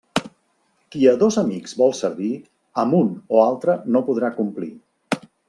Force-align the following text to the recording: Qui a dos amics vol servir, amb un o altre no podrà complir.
Qui 0.95 1.03
a 1.11 1.11
dos 1.23 1.37
amics 1.41 1.75
vol 1.81 1.93
servir, 1.99 2.31
amb 2.85 2.99
un 3.01 3.13
o 3.37 3.43
altre 3.45 3.77
no 3.97 4.03
podrà 4.09 4.33
complir. 4.41 4.73